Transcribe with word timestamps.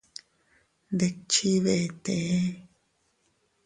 Ndikchi 0.93 1.51
vetee. 1.63 2.39